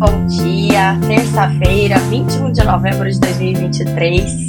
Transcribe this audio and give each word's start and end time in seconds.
bom 0.00 0.26
dia. 0.26 0.98
Terça-feira, 1.06 1.98
21 2.08 2.52
de 2.52 2.64
novembro 2.64 3.10
de 3.10 3.20
2023. 3.20 4.46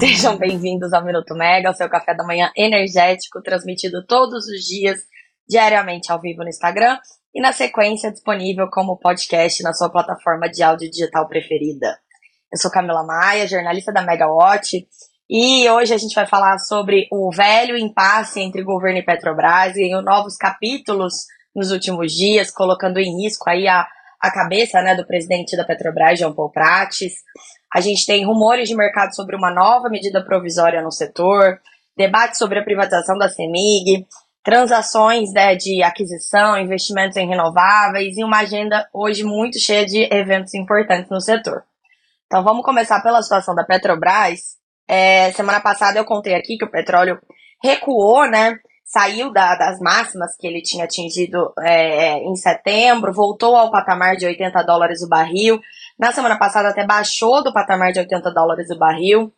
Sejam 0.00 0.36
bem-vindos 0.36 0.92
ao 0.92 1.04
Minuto 1.04 1.32
Mega, 1.36 1.70
o 1.70 1.74
seu 1.74 1.88
café 1.88 2.12
da 2.12 2.24
manhã 2.24 2.50
energético, 2.56 3.40
transmitido 3.40 4.04
todos 4.04 4.48
os 4.48 4.64
dias, 4.64 4.98
diariamente 5.48 6.10
ao 6.10 6.20
vivo 6.20 6.42
no 6.42 6.48
Instagram 6.48 6.98
e 7.32 7.40
na 7.40 7.52
sequência 7.52 8.10
disponível 8.10 8.66
como 8.68 8.98
podcast 8.98 9.62
na 9.62 9.72
sua 9.72 9.88
plataforma 9.88 10.48
de 10.48 10.60
áudio 10.64 10.90
digital 10.90 11.28
preferida. 11.28 11.96
Eu 12.52 12.58
sou 12.58 12.68
Camila 12.68 13.04
Maia, 13.04 13.46
jornalista 13.46 13.92
da 13.92 14.02
Megawatt, 14.02 14.88
e 15.30 15.70
hoje 15.70 15.94
a 15.94 15.98
gente 15.98 16.16
vai 16.16 16.26
falar 16.26 16.58
sobre 16.58 17.06
o 17.12 17.30
velho 17.32 17.78
impasse 17.78 18.40
entre 18.40 18.64
governo 18.64 18.98
e 18.98 19.04
Petrobras 19.04 19.76
e 19.76 19.88
novos 20.02 20.36
capítulos 20.36 21.26
nos 21.54 21.70
últimos 21.70 22.12
dias, 22.12 22.50
colocando 22.50 22.98
em 22.98 23.22
risco 23.22 23.48
aí 23.48 23.68
a 23.68 23.86
a 24.24 24.30
cabeça 24.30 24.80
né, 24.80 24.94
do 24.94 25.06
presidente 25.06 25.54
da 25.54 25.64
Petrobras, 25.64 26.18
João 26.18 26.32
Paul 26.32 26.50
Prates. 26.50 27.12
A 27.72 27.78
gente 27.82 28.06
tem 28.06 28.24
rumores 28.24 28.70
de 28.70 28.74
mercado 28.74 29.14
sobre 29.14 29.36
uma 29.36 29.52
nova 29.52 29.90
medida 29.90 30.24
provisória 30.24 30.80
no 30.80 30.90
setor, 30.90 31.60
debate 31.94 32.38
sobre 32.38 32.58
a 32.58 32.64
privatização 32.64 33.18
da 33.18 33.28
CEMIG, 33.28 34.06
transações 34.42 35.30
né, 35.34 35.54
de 35.54 35.82
aquisição, 35.82 36.56
investimentos 36.56 37.18
em 37.18 37.28
renováveis 37.28 38.16
e 38.16 38.24
uma 38.24 38.38
agenda 38.38 38.88
hoje 38.94 39.24
muito 39.24 39.58
cheia 39.58 39.84
de 39.84 40.08
eventos 40.10 40.54
importantes 40.54 41.10
no 41.10 41.20
setor. 41.20 41.62
Então 42.26 42.42
vamos 42.42 42.64
começar 42.64 43.02
pela 43.02 43.22
situação 43.22 43.54
da 43.54 43.62
Petrobras. 43.62 44.56
É, 44.88 45.32
semana 45.32 45.60
passada 45.60 45.98
eu 45.98 46.04
contei 46.06 46.34
aqui 46.34 46.56
que 46.56 46.64
o 46.64 46.70
petróleo 46.70 47.20
recuou, 47.62 48.26
né? 48.26 48.58
Saiu 48.84 49.32
da, 49.32 49.56
das 49.56 49.80
máximas 49.80 50.36
que 50.36 50.46
ele 50.46 50.60
tinha 50.60 50.84
atingido 50.84 51.52
é, 51.60 52.18
em 52.18 52.36
setembro, 52.36 53.12
voltou 53.12 53.56
ao 53.56 53.70
patamar 53.70 54.16
de 54.16 54.26
80 54.26 54.62
dólares 54.62 55.02
o 55.02 55.08
barril. 55.08 55.60
Na 55.98 56.12
semana 56.12 56.38
passada 56.38 56.68
até 56.68 56.86
baixou 56.86 57.42
do 57.42 57.52
patamar 57.52 57.92
de 57.92 58.00
80 58.00 58.30
dólares 58.32 58.70
o 58.70 58.78
barril. 58.78 59.32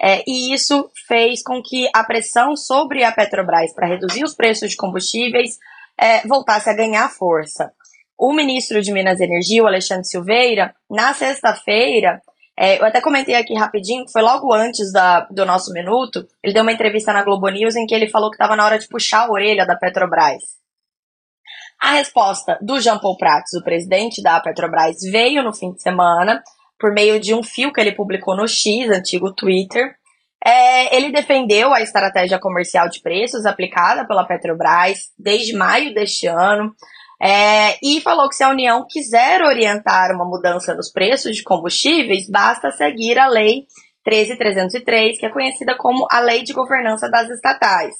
É, 0.00 0.22
e 0.26 0.54
isso 0.54 0.90
fez 1.06 1.42
com 1.42 1.62
que 1.62 1.88
a 1.94 2.02
pressão 2.02 2.56
sobre 2.56 3.04
a 3.04 3.12
Petrobras 3.12 3.72
para 3.72 3.86
reduzir 3.86 4.24
os 4.24 4.34
preços 4.34 4.70
de 4.70 4.76
combustíveis 4.76 5.58
é, 5.98 6.26
voltasse 6.26 6.70
a 6.70 6.74
ganhar 6.74 7.08
força. 7.10 7.72
O 8.18 8.32
ministro 8.32 8.80
de 8.80 8.92
Minas 8.92 9.20
e 9.20 9.24
Energia, 9.24 9.62
o 9.62 9.66
Alexandre 9.66 10.04
Silveira, 10.04 10.74
na 10.90 11.12
sexta-feira, 11.12 12.20
é, 12.64 12.78
eu 12.78 12.84
até 12.84 13.00
comentei 13.00 13.34
aqui 13.34 13.54
rapidinho, 13.54 14.04
foi 14.08 14.22
logo 14.22 14.54
antes 14.54 14.92
da, 14.92 15.26
do 15.32 15.44
nosso 15.44 15.72
minuto, 15.72 16.24
ele 16.40 16.54
deu 16.54 16.62
uma 16.62 16.70
entrevista 16.70 17.12
na 17.12 17.24
Globo 17.24 17.48
News 17.48 17.74
em 17.74 17.86
que 17.86 17.92
ele 17.92 18.08
falou 18.08 18.30
que 18.30 18.36
estava 18.36 18.54
na 18.54 18.64
hora 18.64 18.78
de 18.78 18.86
puxar 18.86 19.26
a 19.26 19.32
orelha 19.32 19.66
da 19.66 19.74
Petrobras. 19.74 20.44
A 21.82 21.94
resposta 21.94 22.56
do 22.62 22.80
Jean 22.80 23.00
Paul 23.00 23.16
Prats, 23.16 23.52
o 23.54 23.64
presidente 23.64 24.22
da 24.22 24.38
Petrobras, 24.38 24.98
veio 25.10 25.42
no 25.42 25.52
fim 25.52 25.72
de 25.72 25.82
semana 25.82 26.40
por 26.78 26.92
meio 26.92 27.18
de 27.18 27.34
um 27.34 27.42
fio 27.42 27.72
que 27.72 27.80
ele 27.80 27.96
publicou 27.96 28.36
no 28.36 28.46
X, 28.46 28.88
antigo 28.90 29.34
Twitter. 29.34 29.96
É, 30.46 30.96
ele 30.96 31.10
defendeu 31.10 31.74
a 31.74 31.80
estratégia 31.80 32.38
comercial 32.38 32.88
de 32.88 33.02
preços 33.02 33.44
aplicada 33.44 34.06
pela 34.06 34.24
Petrobras 34.24 35.10
desde 35.18 35.52
maio 35.52 35.92
deste 35.92 36.28
ano, 36.28 36.72
é, 37.22 37.78
e 37.80 38.00
falou 38.00 38.28
que 38.28 38.34
se 38.34 38.42
a 38.42 38.50
União 38.50 38.84
quiser 38.88 39.42
orientar 39.42 40.10
uma 40.12 40.24
mudança 40.24 40.74
nos 40.74 40.90
preços 40.90 41.36
de 41.36 41.44
combustíveis, 41.44 42.28
basta 42.28 42.72
seguir 42.72 43.16
a 43.16 43.28
Lei 43.28 43.64
13303, 44.04 45.20
que 45.20 45.26
é 45.26 45.30
conhecida 45.30 45.76
como 45.76 46.04
a 46.10 46.18
Lei 46.18 46.42
de 46.42 46.52
Governança 46.52 47.08
das 47.08 47.30
Estatais. 47.30 47.94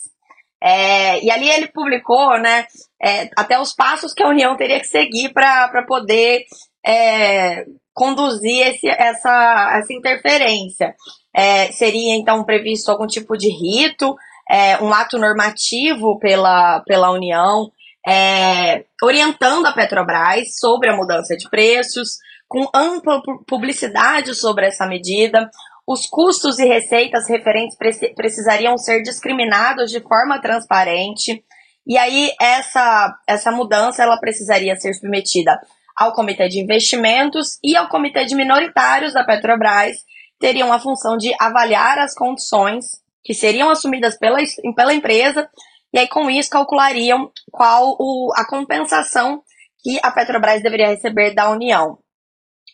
É, 0.61 1.25
e 1.25 1.31
ali 1.31 1.48
ele 1.48 1.69
publicou 1.69 2.37
né, 2.41 2.67
é, 3.01 3.31
até 3.37 3.61
os 3.61 3.73
passos 3.73 4.12
que 4.12 4.25
a 4.25 4.29
União 4.29 4.56
teria 4.56 4.81
que 4.81 4.87
seguir 4.87 5.33
para 5.33 5.84
poder 5.86 6.45
é, 6.84 7.64
conduzir 7.95 8.67
esse, 8.67 8.89
essa, 8.89 9.79
essa 9.79 9.92
interferência. 9.92 10.97
É, 11.33 11.70
seria 11.70 12.17
então 12.17 12.42
previsto 12.42 12.91
algum 12.91 13.07
tipo 13.07 13.36
de 13.36 13.48
rito, 13.48 14.17
é, 14.51 14.83
um 14.83 14.92
ato 14.92 15.17
normativo 15.17 16.18
pela, 16.18 16.80
pela 16.80 17.13
União 17.13 17.70
é, 18.07 18.85
orientando 19.02 19.67
a 19.67 19.73
Petrobras 19.73 20.58
sobre 20.58 20.90
a 20.90 20.96
mudança 20.96 21.36
de 21.36 21.48
preços, 21.48 22.18
com 22.48 22.68
ampla 22.74 23.23
publicidade 23.46 24.35
sobre 24.35 24.67
essa 24.67 24.86
medida. 24.86 25.51
Os 25.86 26.07
custos 26.07 26.58
e 26.58 26.64
receitas 26.64 27.29
referentes 27.29 27.77
precisariam 28.14 28.77
ser 28.77 29.02
discriminados 29.02 29.91
de 29.91 30.01
forma 30.01 30.41
transparente. 30.41 31.45
E 31.86 31.96
aí 31.96 32.30
essa, 32.41 33.17
essa 33.27 33.51
mudança 33.51 34.02
ela 34.02 34.18
precisaria 34.18 34.77
ser 34.77 34.95
submetida 34.95 35.58
ao 35.96 36.12
Comitê 36.12 36.48
de 36.48 36.61
Investimentos 36.61 37.58
e 37.62 37.77
ao 37.77 37.89
Comitê 37.89 38.24
de 38.24 38.35
Minoritários 38.35 39.12
da 39.12 39.24
Petrobras, 39.24 39.96
teriam 40.39 40.73
a 40.73 40.79
função 40.79 41.17
de 41.17 41.33
avaliar 41.39 41.98
as 41.98 42.14
condições 42.14 43.02
que 43.23 43.35
seriam 43.35 43.70
assumidas 43.70 44.18
pela, 44.18 44.39
pela 44.74 44.95
empresa 44.95 45.48
e 45.92 45.98
aí, 45.98 46.08
com 46.08 46.30
isso, 46.30 46.48
calculariam 46.48 47.30
qual 47.51 47.97
o, 47.98 48.33
a 48.35 48.47
compensação 48.47 49.42
que 49.83 49.98
a 50.03 50.11
Petrobras 50.11 50.63
deveria 50.63 50.89
receber 50.89 51.35
da 51.35 51.51
União. 51.51 51.98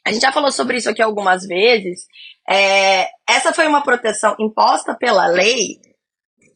A 0.06 0.12
gente 0.12 0.22
já 0.22 0.32
falou 0.32 0.52
sobre 0.52 0.76
isso 0.76 0.88
aqui 0.88 1.02
algumas 1.02 1.44
vezes. 1.46 2.06
É, 2.48 3.08
essa 3.28 3.52
foi 3.52 3.66
uma 3.66 3.82
proteção 3.82 4.36
imposta 4.38 4.96
pela 4.96 5.26
lei 5.26 5.80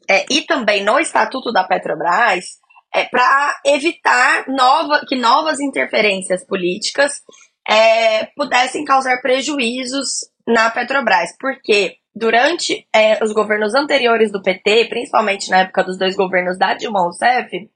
é, 0.09 0.25
e 0.31 0.43
também 0.43 0.84
no 0.84 0.99
Estatuto 0.99 1.53
da 1.53 1.65
Petrobras 1.65 2.45
é, 2.94 3.05
para 3.05 3.61
evitar 3.67 4.44
nova, 4.49 5.05
que 5.09 5.17
novas 5.17 5.59
interferências 5.59 6.47
políticas 6.47 7.23
é, 7.69 8.27
pudessem 8.37 8.84
causar 8.84 9.21
prejuízos 9.21 10.21
na 10.47 10.71
Petrobras. 10.71 11.34
Porque 11.41 11.97
durante 12.15 12.87
é, 12.95 13.23
os 13.23 13.33
governos 13.33 13.75
anteriores 13.75 14.31
do 14.31 14.43
PT, 14.43 14.87
principalmente 14.87 15.50
na 15.50 15.61
época 15.61 15.84
dos 15.84 15.99
dois 15.99 16.15
governos 16.15 16.59
da 16.59 16.75
Dilma 16.75 17.00
Rousseff, 17.00 17.71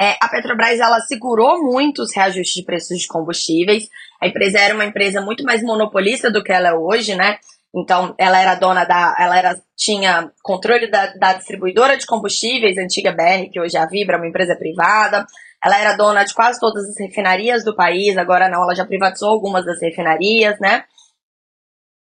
é, 0.00 0.16
a 0.20 0.28
Petrobras 0.28 0.78
ela 0.78 1.00
segurou 1.00 1.60
muito 1.60 2.02
os 2.02 2.14
reajustes 2.14 2.54
de 2.54 2.64
preços 2.64 2.98
de 2.98 3.08
combustíveis. 3.08 3.88
A 4.22 4.28
empresa 4.28 4.58
era 4.60 4.74
uma 4.74 4.84
empresa 4.84 5.20
muito 5.20 5.42
mais 5.42 5.62
monopolista 5.62 6.30
do 6.30 6.42
que 6.42 6.52
ela 6.52 6.68
é 6.68 6.74
hoje, 6.74 7.16
né? 7.16 7.38
Então, 7.74 8.14
ela 8.16 8.40
era 8.40 8.54
dona 8.54 8.84
da. 8.84 9.14
Ela 9.18 9.38
era, 9.38 9.60
tinha 9.76 10.30
controle 10.42 10.88
da, 10.90 11.06
da 11.14 11.32
distribuidora 11.34 11.96
de 11.96 12.06
combustíveis, 12.06 12.78
antiga 12.78 13.12
BR, 13.12 13.50
que 13.52 13.60
hoje 13.60 13.76
é 13.76 13.80
a 13.80 13.86
Vibra, 13.86 14.16
uma 14.16 14.28
empresa 14.28 14.56
privada. 14.56 15.26
Ela 15.62 15.78
era 15.78 15.96
dona 15.96 16.24
de 16.24 16.32
quase 16.32 16.60
todas 16.60 16.84
as 16.88 16.98
refinarias 16.98 17.64
do 17.64 17.74
país, 17.74 18.16
agora 18.16 18.48
não, 18.48 18.62
ela 18.62 18.76
já 18.76 18.86
privatizou 18.86 19.30
algumas 19.30 19.66
das 19.66 19.80
refinarias, 19.82 20.58
né? 20.60 20.84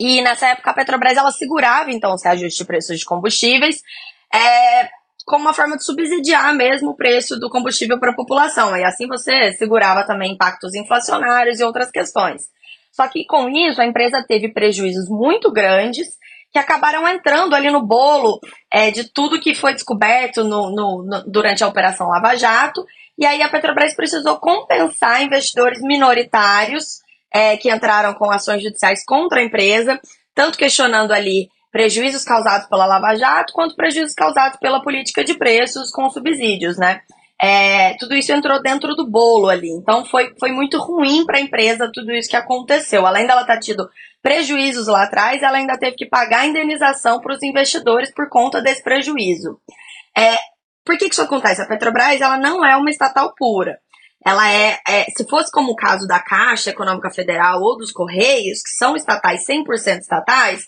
E 0.00 0.22
nessa 0.22 0.48
época 0.48 0.70
a 0.70 0.74
Petrobras 0.74 1.18
ela 1.18 1.30
segurava 1.30 1.92
então 1.92 2.14
esse 2.14 2.26
ajuste 2.26 2.60
de 2.60 2.64
preços 2.64 2.98
de 2.98 3.04
combustíveis 3.04 3.82
é, 4.34 4.88
como 5.26 5.44
uma 5.44 5.52
forma 5.52 5.76
de 5.76 5.84
subsidiar 5.84 6.54
mesmo 6.54 6.90
o 6.90 6.96
preço 6.96 7.38
do 7.38 7.50
combustível 7.50 8.00
para 8.00 8.12
a 8.12 8.16
população. 8.16 8.74
E 8.74 8.82
assim 8.82 9.06
você 9.06 9.52
segurava 9.52 10.06
também 10.06 10.32
impactos 10.32 10.74
inflacionários 10.74 11.60
e 11.60 11.64
outras 11.64 11.90
questões. 11.90 12.44
Só 12.90 13.06
que 13.08 13.26
com 13.26 13.50
isso 13.50 13.82
a 13.82 13.86
empresa 13.86 14.24
teve 14.26 14.48
prejuízos 14.48 15.06
muito 15.10 15.52
grandes 15.52 16.08
que 16.50 16.58
acabaram 16.58 17.06
entrando 17.06 17.54
ali 17.54 17.70
no 17.70 17.86
bolo 17.86 18.40
é, 18.72 18.90
de 18.90 19.12
tudo 19.12 19.40
que 19.40 19.54
foi 19.54 19.74
descoberto 19.74 20.42
no, 20.44 20.74
no, 20.74 21.04
no, 21.04 21.24
durante 21.30 21.62
a 21.62 21.68
Operação 21.68 22.08
Lava 22.08 22.34
Jato. 22.36 22.84
E 23.18 23.26
aí 23.26 23.42
a 23.42 23.50
Petrobras 23.50 23.94
precisou 23.94 24.38
compensar 24.38 25.22
investidores 25.22 25.80
minoritários 25.82 27.02
é, 27.32 27.56
que 27.56 27.70
entraram 27.70 28.14
com 28.14 28.30
ações 28.30 28.62
judiciais 28.62 29.04
contra 29.04 29.40
a 29.40 29.44
empresa, 29.44 30.00
tanto 30.34 30.58
questionando 30.58 31.12
ali 31.12 31.48
prejuízos 31.70 32.24
causados 32.24 32.68
pela 32.68 32.86
Lava 32.86 33.14
Jato, 33.14 33.52
quanto 33.52 33.76
prejuízos 33.76 34.14
causados 34.14 34.58
pela 34.58 34.82
política 34.82 35.22
de 35.22 35.34
preços 35.34 35.90
com 35.90 36.10
subsídios, 36.10 36.76
né? 36.76 37.00
É, 37.42 37.94
tudo 37.94 38.14
isso 38.14 38.32
entrou 38.32 38.60
dentro 38.60 38.94
do 38.94 39.08
bolo 39.08 39.48
ali. 39.48 39.70
Então 39.70 40.04
foi, 40.04 40.34
foi 40.38 40.50
muito 40.50 40.78
ruim 40.78 41.24
para 41.24 41.38
a 41.38 41.40
empresa 41.40 41.90
tudo 41.92 42.12
isso 42.12 42.28
que 42.28 42.36
aconteceu. 42.36 43.06
Além 43.06 43.26
dela 43.26 43.42
estar 43.42 43.54
tá 43.54 43.60
tido 43.60 43.88
prejuízos 44.22 44.86
lá 44.88 45.04
atrás, 45.04 45.42
ela 45.42 45.56
ainda 45.56 45.78
teve 45.78 45.96
que 45.96 46.06
pagar 46.06 46.46
indenização 46.46 47.18
para 47.20 47.34
os 47.34 47.42
investidores 47.42 48.12
por 48.12 48.28
conta 48.28 48.60
desse 48.60 48.82
prejuízo. 48.82 49.58
É, 50.14 50.36
por 50.84 50.98
que, 50.98 51.08
que 51.08 51.14
isso 51.14 51.22
acontece? 51.22 51.62
A 51.62 51.66
Petrobras 51.66 52.20
ela 52.20 52.36
não 52.36 52.62
é 52.62 52.76
uma 52.76 52.90
estatal 52.90 53.32
pura 53.34 53.78
ela 54.24 54.52
é, 54.52 54.78
é, 54.86 55.04
se 55.16 55.26
fosse 55.28 55.50
como 55.50 55.72
o 55.72 55.76
caso 55.76 56.06
da 56.06 56.20
Caixa 56.20 56.70
Econômica 56.70 57.10
Federal 57.10 57.60
ou 57.60 57.76
dos 57.78 57.92
Correios, 57.92 58.62
que 58.62 58.76
são 58.76 58.94
estatais, 58.94 59.46
100% 59.46 60.00
estatais, 60.00 60.64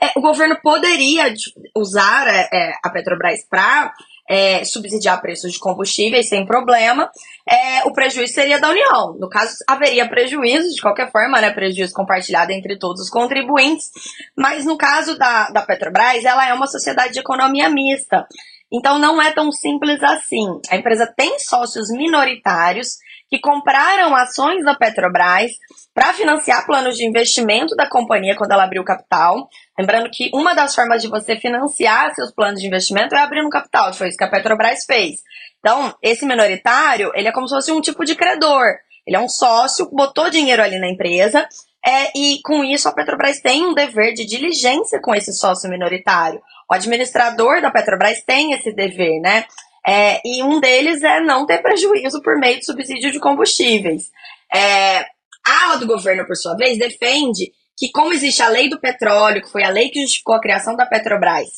é, 0.00 0.12
o 0.16 0.20
governo 0.20 0.58
poderia 0.62 1.32
usar 1.76 2.26
é, 2.28 2.48
é 2.52 2.72
a 2.82 2.90
Petrobras 2.90 3.46
para 3.48 3.92
é, 4.30 4.64
subsidiar 4.64 5.20
preços 5.20 5.52
de 5.52 5.58
combustíveis 5.58 6.28
sem 6.28 6.46
problema, 6.46 7.10
é, 7.50 7.82
o 7.84 7.92
prejuízo 7.92 8.32
seria 8.32 8.60
da 8.60 8.70
União. 8.70 9.16
No 9.18 9.28
caso, 9.28 9.56
haveria 9.66 10.08
prejuízo, 10.08 10.72
de 10.72 10.80
qualquer 10.80 11.10
forma, 11.10 11.40
né, 11.40 11.50
prejuízo 11.50 11.92
compartilhado 11.92 12.52
entre 12.52 12.78
todos 12.78 13.02
os 13.02 13.10
contribuintes, 13.10 13.90
mas 14.36 14.64
no 14.64 14.78
caso 14.78 15.18
da, 15.18 15.50
da 15.50 15.62
Petrobras, 15.62 16.24
ela 16.24 16.48
é 16.48 16.54
uma 16.54 16.68
sociedade 16.68 17.12
de 17.12 17.18
economia 17.18 17.68
mista. 17.68 18.24
Então 18.72 18.98
não 18.98 19.20
é 19.20 19.32
tão 19.32 19.50
simples 19.50 20.02
assim. 20.02 20.46
A 20.70 20.76
empresa 20.76 21.12
tem 21.16 21.38
sócios 21.38 21.90
minoritários 21.90 22.98
que 23.28 23.40
compraram 23.40 24.14
ações 24.14 24.64
da 24.64 24.74
Petrobras 24.74 25.52
para 25.94 26.12
financiar 26.12 26.66
planos 26.66 26.96
de 26.96 27.06
investimento 27.06 27.76
da 27.76 27.88
companhia 27.88 28.36
quando 28.36 28.52
ela 28.52 28.64
abriu 28.64 28.84
capital. 28.84 29.48
Lembrando 29.78 30.10
que 30.10 30.30
uma 30.34 30.54
das 30.54 30.74
formas 30.74 31.00
de 31.00 31.08
você 31.08 31.36
financiar 31.36 32.14
seus 32.14 32.32
planos 32.32 32.60
de 32.60 32.66
investimento 32.66 33.14
é 33.14 33.18
abrir 33.18 33.42
no 33.42 33.50
capital, 33.50 33.94
foi 33.94 34.08
isso 34.08 34.16
que 34.16 34.24
a 34.24 34.30
Petrobras 34.30 34.84
fez. 34.84 35.20
Então, 35.60 35.94
esse 36.02 36.26
minoritário, 36.26 37.12
ele 37.14 37.28
é 37.28 37.32
como 37.32 37.46
se 37.46 37.54
fosse 37.54 37.70
um 37.70 37.80
tipo 37.80 38.04
de 38.04 38.16
credor. 38.16 38.64
Ele 39.06 39.16
é 39.16 39.20
um 39.20 39.28
sócio, 39.28 39.88
botou 39.92 40.30
dinheiro 40.30 40.62
ali 40.62 40.78
na 40.78 40.88
empresa, 40.88 41.46
é, 41.86 42.10
e 42.16 42.40
com 42.42 42.62
isso 42.64 42.88
a 42.88 42.92
Petrobras 42.92 43.40
tem 43.40 43.64
um 43.64 43.74
dever 43.74 44.12
de 44.12 44.26
diligência 44.26 45.00
com 45.00 45.14
esse 45.14 45.32
sócio 45.32 45.70
minoritário. 45.70 46.40
O 46.70 46.74
administrador 46.74 47.60
da 47.60 47.70
Petrobras 47.70 48.22
tem 48.22 48.52
esse 48.52 48.72
dever, 48.72 49.20
né? 49.20 49.44
É, 49.86 50.20
e 50.24 50.42
um 50.42 50.60
deles 50.60 51.02
é 51.02 51.20
não 51.20 51.46
ter 51.46 51.58
prejuízo 51.58 52.22
por 52.22 52.38
meio 52.38 52.58
de 52.58 52.66
subsídio 52.66 53.10
de 53.10 53.18
combustíveis. 53.18 54.10
É, 54.54 55.00
a 55.44 55.64
ala 55.64 55.78
do 55.78 55.86
governo, 55.86 56.26
por 56.26 56.36
sua 56.36 56.54
vez, 56.54 56.78
defende 56.78 57.50
que, 57.76 57.90
como 57.90 58.12
existe 58.12 58.42
a 58.42 58.48
lei 58.48 58.68
do 58.68 58.78
petróleo, 58.78 59.42
que 59.42 59.50
foi 59.50 59.64
a 59.64 59.70
lei 59.70 59.88
que 59.88 60.02
justificou 60.02 60.34
a 60.34 60.40
criação 60.40 60.76
da 60.76 60.86
Petrobras, 60.86 61.48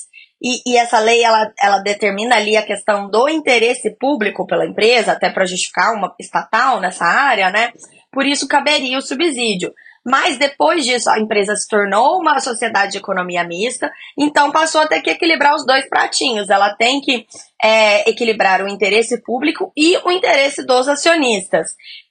e, 0.40 0.62
e 0.66 0.76
essa 0.76 0.98
lei 0.98 1.22
ela, 1.22 1.52
ela 1.60 1.78
determina 1.78 2.36
ali 2.36 2.56
a 2.56 2.62
questão 2.62 3.08
do 3.10 3.28
interesse 3.28 3.96
público 3.98 4.46
pela 4.46 4.66
empresa, 4.66 5.12
até 5.12 5.30
para 5.30 5.46
justificar 5.46 5.94
uma 5.94 6.14
estatal 6.18 6.80
nessa 6.80 7.04
área, 7.04 7.50
né? 7.50 7.72
Por 8.10 8.26
isso 8.26 8.48
caberia 8.48 8.98
o 8.98 9.02
subsídio. 9.02 9.72
Mas 10.04 10.36
depois 10.36 10.84
disso, 10.84 11.08
a 11.08 11.20
empresa 11.20 11.54
se 11.54 11.68
tornou 11.68 12.18
uma 12.18 12.40
sociedade 12.40 12.92
de 12.92 12.98
economia 12.98 13.44
mista, 13.44 13.90
então 14.18 14.50
passou 14.50 14.80
a 14.80 14.86
ter 14.86 15.00
que 15.00 15.10
equilibrar 15.10 15.54
os 15.54 15.64
dois 15.64 15.88
pratinhos. 15.88 16.50
Ela 16.50 16.74
tem 16.74 17.00
que 17.00 17.24
é, 17.62 18.08
equilibrar 18.10 18.62
o 18.62 18.68
interesse 18.68 19.22
público 19.22 19.72
e 19.76 19.96
o 19.98 20.10
interesse 20.10 20.66
dos 20.66 20.88
acionistas. 20.88 21.68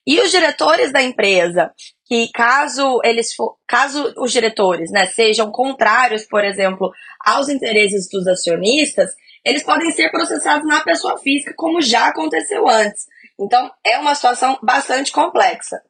E 0.07 0.21
os 0.21 0.31
diretores 0.31 0.93
da 0.93 1.01
empresa, 1.01 1.71
que 2.05 2.29
caso 2.33 3.01
eles 3.03 3.33
for, 3.33 3.57
caso 3.67 4.13
os 4.17 4.31
diretores 4.31 4.89
né, 4.89 5.07
sejam 5.07 5.51
contrários, 5.51 6.25
por 6.25 6.45
exemplo, 6.45 6.89
aos 7.25 7.49
interesses 7.49 8.07
dos 8.09 8.25
acionistas, 8.25 9.11
eles 9.45 9.63
podem 9.63 9.91
ser 9.91 10.09
processados 10.11 10.65
na 10.65 10.81
pessoa 10.81 11.17
física, 11.17 11.53
como 11.57 11.81
já 11.81 12.07
aconteceu 12.07 12.67
antes. 12.69 13.05
Então, 13.39 13.69
é 13.83 13.97
uma 13.97 14.15
situação 14.15 14.57
bastante 14.63 15.11
complexa. 15.11 15.81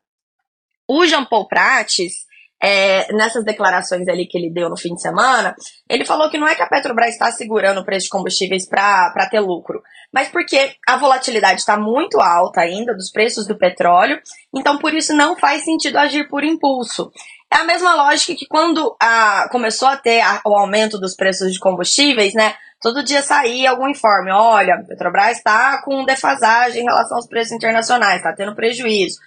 O 0.93 1.05
Jean 1.05 1.23
Paul 1.23 1.47
Prates, 1.47 2.25
é, 2.61 3.13
nessas 3.13 3.45
declarações 3.45 4.09
ali 4.09 4.27
que 4.27 4.37
ele 4.37 4.51
deu 4.51 4.69
no 4.69 4.75
fim 4.75 4.93
de 4.93 5.01
semana, 5.01 5.55
ele 5.89 6.03
falou 6.03 6.29
que 6.29 6.37
não 6.37 6.45
é 6.45 6.53
que 6.53 6.61
a 6.61 6.67
Petrobras 6.67 7.11
está 7.11 7.31
segurando 7.31 7.79
o 7.79 7.85
preço 7.85 8.07
de 8.07 8.09
combustíveis 8.09 8.67
para 8.67 9.29
ter 9.31 9.39
lucro, 9.39 9.81
mas 10.13 10.27
porque 10.27 10.75
a 10.85 10.97
volatilidade 10.97 11.61
está 11.61 11.77
muito 11.77 12.19
alta 12.19 12.59
ainda 12.59 12.93
dos 12.93 13.09
preços 13.09 13.47
do 13.47 13.57
petróleo, 13.57 14.19
então 14.53 14.77
por 14.79 14.93
isso 14.93 15.13
não 15.13 15.37
faz 15.37 15.63
sentido 15.63 15.97
agir 15.97 16.27
por 16.27 16.43
impulso. 16.43 17.09
É 17.49 17.55
a 17.55 17.63
mesma 17.63 17.95
lógica 17.95 18.35
que 18.35 18.45
quando 18.45 18.93
a, 19.01 19.47
começou 19.49 19.87
a 19.87 19.95
ter 19.95 20.19
a, 20.19 20.41
o 20.45 20.53
aumento 20.53 20.99
dos 20.99 21.15
preços 21.15 21.53
de 21.53 21.59
combustíveis, 21.59 22.33
né? 22.33 22.53
Todo 22.81 23.01
dia 23.01 23.21
saía 23.21 23.69
algum 23.69 23.87
informe, 23.87 24.29
olha, 24.29 24.75
a 24.75 24.83
Petrobras 24.83 25.37
está 25.37 25.81
com 25.83 26.03
defasagem 26.03 26.81
em 26.81 26.85
relação 26.85 27.15
aos 27.15 27.27
preços 27.27 27.53
internacionais, 27.53 28.17
está 28.17 28.33
tendo 28.33 28.53
prejuízo. 28.55 29.19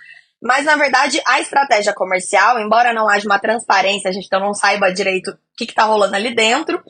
Mas, 0.44 0.67
na 0.67 0.76
verdade, 0.76 1.23
a 1.26 1.41
estratégia 1.41 1.94
comercial, 1.94 2.61
embora 2.61 2.93
não 2.93 3.08
haja 3.08 3.26
uma 3.26 3.38
transparência, 3.38 4.11
a 4.11 4.12
gente 4.12 4.26
então 4.26 4.41
não 4.41 4.52
saiba 4.52 4.93
direito 4.93 5.31
o 5.31 5.38
que 5.56 5.64
está 5.64 5.85
rolando 5.85 6.14
ali 6.14 6.35
dentro, 6.35 6.82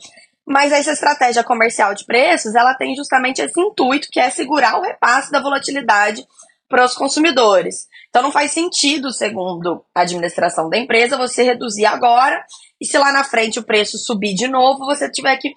mas 0.45 0.73
essa 0.73 0.91
estratégia 0.91 1.41
comercial 1.41 1.95
de 1.95 2.05
preços, 2.05 2.53
ela 2.53 2.75
tem 2.75 2.93
justamente 2.93 3.41
esse 3.41 3.57
intuito, 3.59 4.09
que 4.11 4.19
é 4.19 4.29
segurar 4.29 4.77
o 4.77 4.81
repasse 4.81 5.31
da 5.31 5.41
volatilidade 5.41 6.27
para 6.67 6.83
os 6.83 6.95
consumidores. 6.95 7.87
Então 8.09 8.21
não 8.21 8.31
faz 8.31 8.51
sentido, 8.51 9.09
segundo 9.13 9.85
a 9.95 10.01
administração 10.01 10.69
da 10.69 10.77
empresa, 10.77 11.15
você 11.15 11.43
reduzir 11.43 11.85
agora 11.85 12.43
e 12.81 12.85
se 12.85 12.97
lá 12.97 13.13
na 13.13 13.23
frente 13.23 13.57
o 13.57 13.63
preço 13.63 13.97
subir 13.97 14.33
de 14.33 14.49
novo, 14.49 14.85
você 14.85 15.09
tiver 15.09 15.37
que 15.37 15.53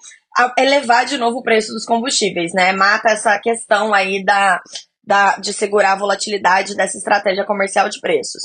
elevar 0.57 1.05
de 1.05 1.17
novo 1.17 1.39
o 1.39 1.43
preço 1.43 1.73
dos 1.73 1.85
combustíveis, 1.85 2.53
né? 2.53 2.71
Mata 2.71 3.09
essa 3.09 3.37
questão 3.39 3.93
aí 3.93 4.23
da, 4.23 4.61
da, 5.09 5.37
de 5.37 5.51
segurar 5.51 5.93
a 5.93 5.95
volatilidade 5.95 6.75
dessa 6.75 6.95
estratégia 6.95 7.43
comercial 7.43 7.89
de 7.89 7.99
preços. 7.99 8.43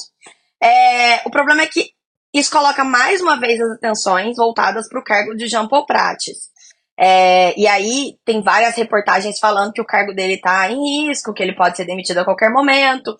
É, 0.63 1.21
o 1.27 1.31
problema 1.31 1.61
é 1.61 1.67
que 1.67 1.91
isso 2.33 2.51
coloca 2.51 2.83
mais 2.83 3.21
uma 3.21 3.39
vez 3.39 3.61
as 3.61 3.73
atenções 3.73 4.35
voltadas 4.39 4.89
para 4.89 4.99
o 4.99 5.05
cargo 5.05 5.35
de 5.37 5.47
Jean 5.47 5.69
Paul 5.69 5.85
Prates. 5.85 6.49
É, 6.99 7.53
e 7.61 7.67
aí 7.67 8.17
tem 8.25 8.41
várias 8.41 8.75
reportagens 8.77 9.39
falando 9.39 9.75
que 9.75 9.81
o 9.81 9.85
cargo 9.85 10.15
dele 10.15 10.37
está 10.37 10.71
em 10.71 11.09
risco, 11.09 11.35
que 11.35 11.43
ele 11.43 11.55
pode 11.55 11.77
ser 11.77 11.85
demitido 11.85 12.19
a 12.19 12.25
qualquer 12.25 12.51
momento. 12.51 13.15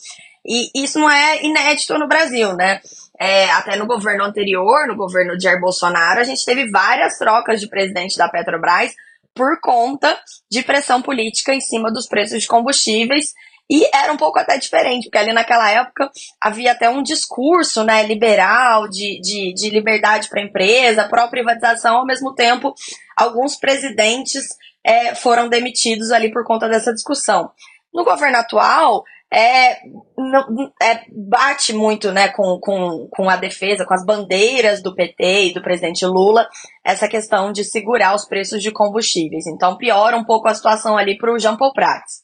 E 0.47 0.71
isso 0.83 0.99
não 0.99 1.11
é 1.11 1.45
inédito 1.45 1.99
no 1.99 2.09
Brasil, 2.09 2.55
né? 2.55 2.81
É, 3.21 3.51
até 3.51 3.77
no 3.77 3.87
governo 3.87 4.25
anterior, 4.25 4.87
no 4.89 4.97
governo 4.97 5.37
de 5.37 5.45
Jair 5.45 5.61
Bolsonaro, 5.61 6.21
a 6.21 6.25
gente 6.25 6.47
teve 6.47 6.71
várias 6.71 7.19
trocas 7.19 7.61
de 7.61 7.69
presidente 7.69 8.17
da 8.17 8.27
Petrobras 8.27 8.95
por 9.35 9.61
conta 9.61 10.19
de 10.51 10.63
pressão 10.63 11.03
política 11.03 11.55
em 11.55 11.61
cima 11.61 11.93
dos 11.93 12.07
preços 12.07 12.43
de 12.43 12.49
combustíveis. 12.49 13.33
E 13.69 13.89
era 13.95 14.13
um 14.13 14.17
pouco 14.17 14.39
até 14.39 14.59
diferente, 14.59 15.05
porque 15.05 15.17
ali 15.17 15.33
naquela 15.33 15.71
época 15.71 16.11
havia 16.41 16.73
até 16.73 16.89
um 16.91 17.03
discurso 17.03 17.83
né, 17.83 18.03
liberal 18.03 18.89
de, 18.89 19.19
de, 19.23 19.55
de 19.55 19.71
liberdade 19.71 20.29
para 20.29 20.41
a 20.41 20.45
empresa, 20.45 21.09
pró-privatização, 21.09 21.97
ao 21.97 22.07
mesmo 22.07 22.35
tempo, 22.35 22.75
alguns 23.17 23.57
presidentes 23.57 24.45
é, 24.85 25.15
foram 25.15 25.49
demitidos 25.49 26.13
ali 26.13 26.31
por 26.31 26.45
conta 26.45 26.69
dessa 26.69 26.93
discussão. 26.93 27.51
No 27.93 28.05
governo 28.05 28.37
atual, 28.37 29.03
é, 29.35 29.81
não, 30.17 30.73
é, 30.81 31.03
bate 31.11 31.73
muito 31.73 32.13
né, 32.13 32.29
com, 32.29 32.59
com, 32.61 33.09
com 33.11 33.29
a 33.29 33.35
defesa, 33.35 33.85
com 33.85 33.93
as 33.93 34.05
bandeiras 34.07 34.81
do 34.81 34.95
PT 34.95 35.47
e 35.47 35.53
do 35.53 35.61
presidente 35.61 36.07
Lula, 36.07 36.49
essa 36.85 37.09
questão 37.09 37.51
de 37.51 37.65
segurar 37.65 38.15
os 38.15 38.25
preços 38.25 38.63
de 38.63 38.71
combustíveis. 38.71 39.47
Então 39.47 39.77
piora 39.77 40.17
um 40.17 40.25
pouco 40.25 40.47
a 40.47 40.55
situação 40.55 40.97
ali 40.97 41.19
para 41.19 41.33
o 41.33 41.39
Jean 41.39 41.57
Paul 41.57 41.73
Prats. 41.73 42.23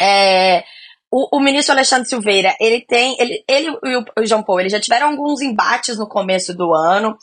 É, 0.00 0.64
o, 1.10 1.36
o, 1.36 1.40
ministro 1.40 1.74
Alexandre 1.74 2.08
Silveira, 2.08 2.56
ele 2.58 2.80
tem, 2.86 3.16
ele, 3.18 3.44
ele 3.46 3.68
e 3.84 3.96
o 3.96 4.26
João 4.26 4.42
Paulo, 4.42 4.60
eles 4.60 4.72
já 4.72 4.80
tiveram 4.80 5.10
alguns 5.10 5.42
embates 5.42 5.98
no 5.98 6.08
começo 6.08 6.54
do 6.54 6.72
ano, 6.74 7.16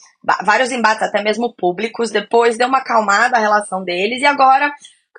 vários 0.43 0.71
embates 0.71 1.03
até 1.03 1.23
mesmo 1.23 1.55
públicos, 1.55 2.11
depois 2.11 2.57
deu 2.57 2.67
uma 2.67 2.79
acalmada 2.79 3.38
a 3.38 3.39
relação 3.39 3.83
deles, 3.83 4.21
e 4.21 4.25
agora 4.25 4.71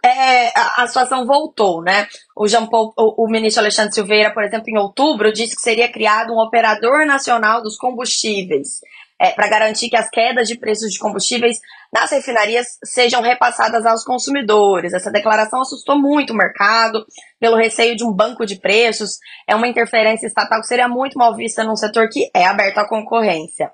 é, 0.08 0.52
a, 0.54 0.82
a, 0.82 0.86
situação 0.86 1.26
voltou, 1.26 1.82
né? 1.82 2.06
O, 2.36 2.46
Jean 2.46 2.66
Paul, 2.66 2.92
o, 2.96 3.24
o, 3.24 3.30
ministro 3.30 3.62
Alexandre 3.62 3.94
Silveira, 3.94 4.32
por 4.32 4.42
exemplo, 4.42 4.66
em 4.68 4.78
outubro, 4.78 5.32
disse 5.32 5.54
que 5.54 5.62
seria 5.62 5.90
criado 5.90 6.32
um 6.32 6.40
operador 6.40 7.06
nacional 7.06 7.62
dos 7.62 7.76
combustíveis. 7.76 8.80
É, 9.18 9.30
para 9.30 9.48
garantir 9.48 9.88
que 9.88 9.96
as 9.96 10.10
quedas 10.10 10.46
de 10.46 10.58
preços 10.58 10.92
de 10.92 10.98
combustíveis 10.98 11.58
nas 11.90 12.10
refinarias 12.10 12.78
sejam 12.84 13.22
repassadas 13.22 13.86
aos 13.86 14.04
consumidores. 14.04 14.92
Essa 14.92 15.10
declaração 15.10 15.62
assustou 15.62 15.98
muito 15.98 16.34
o 16.34 16.36
mercado, 16.36 17.02
pelo 17.40 17.56
receio 17.56 17.96
de 17.96 18.04
um 18.04 18.12
banco 18.12 18.44
de 18.44 18.60
preços. 18.60 19.18
É 19.48 19.56
uma 19.56 19.68
interferência 19.68 20.26
estatal 20.26 20.60
que 20.60 20.66
seria 20.66 20.86
muito 20.86 21.18
mal 21.18 21.34
vista 21.34 21.64
num 21.64 21.76
setor 21.76 22.10
que 22.10 22.30
é 22.34 22.44
aberto 22.44 22.76
à 22.76 22.86
concorrência. 22.86 23.70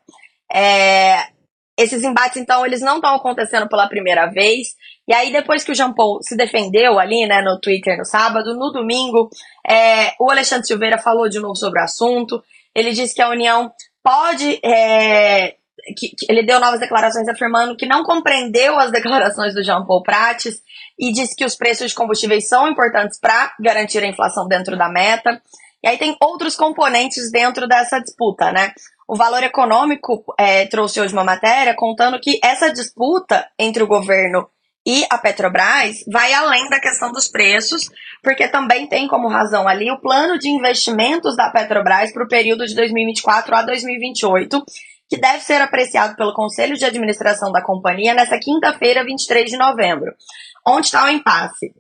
É, 0.55 1.32
esses 1.83 2.03
embates, 2.05 2.37
então, 2.37 2.65
eles 2.65 2.81
não 2.81 2.97
estão 2.97 3.15
acontecendo 3.15 3.69
pela 3.69 3.89
primeira 3.89 4.27
vez. 4.27 4.69
E 5.07 5.15
aí, 5.15 5.33
depois 5.33 5.65
que 5.65 5.73
o 5.73 5.75
Jean 5.75 5.93
Paul 5.93 6.23
se 6.23 6.37
defendeu 6.37 6.99
ali, 6.99 7.27
né, 7.27 7.43
no 7.43 7.61
Twitter 7.61 7.99
no 7.99 8.05
sábado, 8.05 8.55
no 8.55 8.71
domingo, 8.71 9.29
é, 9.69 10.13
o 10.21 10.31
Alexandre 10.31 10.67
Silveira 10.67 10.99
falou 10.99 11.29
de 11.29 11.41
novo 11.41 11.57
sobre 11.57 11.81
o 11.81 11.85
assunto. 11.85 12.43
Ele 12.75 12.93
disse 12.93 13.15
que 13.15 13.23
a 13.23 13.29
União 13.29 13.71
pode. 14.03 14.61
É, 14.65 15.57
que, 15.97 16.11
que 16.11 16.27
ele 16.29 16.45
deu 16.45 16.61
novas 16.61 16.79
declarações 16.79 17.27
afirmando 17.29 17.77
que 17.77 17.87
não 17.87 18.05
compreendeu 18.05 18.79
as 18.79 18.91
declarações 18.93 19.55
do 19.55 19.63
Jean 19.63 19.85
Paul 19.85 20.03
Prates 20.03 20.63
e 20.99 21.13
disse 21.13 21.35
que 21.35 21.45
os 21.45 21.57
preços 21.57 21.91
de 21.91 21.97
combustíveis 21.97 22.49
são 22.49 22.69
importantes 22.69 23.19
para 23.19 23.53
garantir 23.59 23.99
a 23.99 24.07
inflação 24.07 24.47
dentro 24.47 24.77
da 24.77 24.89
meta. 24.89 25.43
E 25.83 25.89
aí 25.89 25.99
tem 25.99 26.17
outros 26.21 26.55
componentes 26.55 27.31
dentro 27.33 27.67
dessa 27.67 27.99
disputa, 27.99 28.53
né? 28.53 28.73
O 29.13 29.15
Valor 29.15 29.43
Econômico 29.43 30.25
é, 30.41 30.65
trouxe 30.65 30.99
hoje 30.99 31.13
uma 31.13 31.23
matéria 31.23 31.75
contando 31.77 32.19
que 32.19 32.41
essa 32.43 32.73
disputa 32.73 33.47
entre 33.59 33.83
o 33.83 33.87
governo 33.87 34.49
e 34.87 35.05
a 35.11 35.19
Petrobras 35.19 35.99
vai 36.11 36.33
além 36.33 36.67
da 36.71 36.81
questão 36.81 37.13
dos 37.13 37.29
preços, 37.29 37.91
porque 38.23 38.49
também 38.49 38.87
tem 38.87 39.07
como 39.07 39.29
razão 39.29 39.69
ali 39.69 39.91
o 39.91 40.01
plano 40.01 40.39
de 40.39 40.49
investimentos 40.49 41.37
da 41.37 41.51
Petrobras 41.51 42.11
para 42.11 42.25
o 42.25 42.27
período 42.27 42.65
de 42.65 42.75
2024 42.75 43.55
a 43.55 43.61
2028, 43.61 44.65
que 45.11 45.21
deve 45.21 45.41
ser 45.41 45.61
apreciado 45.61 46.17
pelo 46.17 46.33
Conselho 46.33 46.75
de 46.75 46.87
Administração 46.87 47.53
da 47.53 47.63
companhia 47.63 48.15
nessa 48.15 48.39
quinta-feira, 48.39 49.05
23 49.05 49.51
de 49.51 49.59
novembro. 49.59 50.15
Onde 50.67 50.87
está 50.87 51.05
o 51.05 51.11
impasse? 51.11 51.75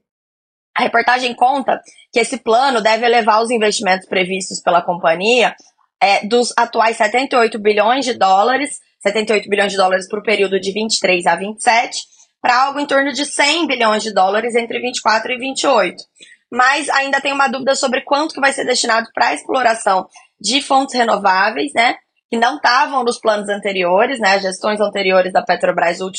A 0.77 0.83
reportagem 0.83 1.35
conta 1.35 1.81
que 2.13 2.21
esse 2.21 2.37
plano 2.37 2.83
deve 2.83 3.07
elevar 3.07 3.43
os 3.43 3.51
investimentos 3.51 4.07
previstos 4.07 4.61
pela 4.61 4.83
companhia 4.83 5.55
é, 6.03 6.27
dos 6.27 6.53
atuais 6.57 6.97
78 6.97 7.61
bilhões 7.61 8.05
de 8.05 8.15
dólares, 8.15 8.81
78 9.03 9.49
bilhões 9.49 9.71
de 9.71 9.79
dólares 9.79 10.09
para 10.09 10.19
o 10.19 10.23
período 10.23 10.59
de 10.59 10.73
23 10.73 11.25
a 11.27 11.37
27, 11.37 11.97
para 12.41 12.65
algo 12.65 12.81
em 12.81 12.87
torno 12.87 13.13
de 13.13 13.25
100 13.25 13.69
bilhões 13.69 14.03
de 14.03 14.13
dólares 14.13 14.57
entre 14.57 14.81
24 14.81 15.33
e 15.33 15.39
28. 15.39 16.03
Mas 16.51 16.91
ainda 16.91 17.21
tem 17.21 17.33
uma 17.33 17.47
dúvida 17.47 17.77
sobre 17.77 18.01
quanto 18.03 18.35
que 18.35 18.41
vai 18.41 18.53
ser 18.53 18.65
destinado 18.65 19.09
para 19.15 19.29
a 19.29 19.35
exploração 19.35 20.07
de 20.41 20.61
fontes 20.61 20.95
renováveis, 20.95 21.73
né? 21.73 21.95
Que 22.29 22.37
não 22.37 22.57
estavam 22.57 23.05
nos 23.05 23.19
planos 23.21 23.49
anteriores, 23.49 24.19
né? 24.19 24.35
As 24.35 24.43
gestões 24.43 24.81
anteriores 24.81 25.33
da 25.33 25.43
Petrobras 25.43 25.99
do, 25.99 26.11